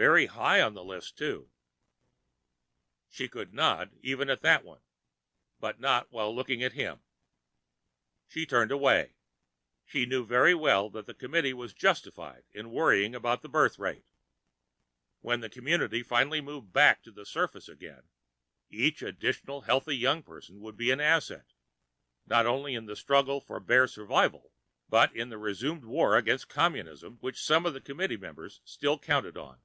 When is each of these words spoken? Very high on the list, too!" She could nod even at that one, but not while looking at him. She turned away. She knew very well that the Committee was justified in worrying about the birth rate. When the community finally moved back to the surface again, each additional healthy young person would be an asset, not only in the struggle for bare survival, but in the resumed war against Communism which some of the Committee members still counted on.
Very 0.00 0.26
high 0.26 0.60
on 0.62 0.74
the 0.74 0.84
list, 0.84 1.18
too!" 1.18 1.50
She 3.08 3.28
could 3.28 3.52
nod 3.52 3.98
even 4.00 4.30
at 4.30 4.42
that 4.42 4.62
one, 4.64 4.80
but 5.58 5.80
not 5.80 6.12
while 6.12 6.32
looking 6.32 6.62
at 6.62 6.74
him. 6.74 7.00
She 8.28 8.46
turned 8.46 8.70
away. 8.70 9.16
She 9.84 10.06
knew 10.06 10.24
very 10.24 10.54
well 10.54 10.88
that 10.90 11.06
the 11.06 11.14
Committee 11.14 11.52
was 11.52 11.72
justified 11.74 12.44
in 12.52 12.70
worrying 12.70 13.12
about 13.12 13.42
the 13.42 13.48
birth 13.48 13.76
rate. 13.76 14.04
When 15.18 15.40
the 15.40 15.50
community 15.50 16.04
finally 16.04 16.40
moved 16.40 16.72
back 16.72 17.02
to 17.02 17.10
the 17.10 17.26
surface 17.26 17.68
again, 17.68 18.04
each 18.70 19.02
additional 19.02 19.62
healthy 19.62 19.96
young 19.96 20.22
person 20.22 20.60
would 20.60 20.76
be 20.76 20.92
an 20.92 21.00
asset, 21.00 21.54
not 22.24 22.46
only 22.46 22.76
in 22.76 22.86
the 22.86 22.94
struggle 22.94 23.40
for 23.40 23.58
bare 23.58 23.88
survival, 23.88 24.52
but 24.88 25.12
in 25.12 25.28
the 25.28 25.38
resumed 25.38 25.84
war 25.84 26.16
against 26.16 26.48
Communism 26.48 27.16
which 27.20 27.42
some 27.42 27.66
of 27.66 27.74
the 27.74 27.80
Committee 27.80 28.16
members 28.16 28.60
still 28.62 28.96
counted 28.96 29.36
on. 29.36 29.60